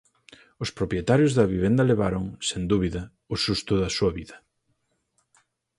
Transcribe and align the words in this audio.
Os 0.63 0.69
propietarios 0.77 1.31
da 1.37 1.49
vivenda 1.53 1.87
levaron, 1.91 2.23
sen 2.47 2.61
dúbida, 2.71 3.01
o 3.33 3.35
susto 3.45 3.73
da 3.81 3.93
súa 3.97 4.11
vida. 4.19 4.37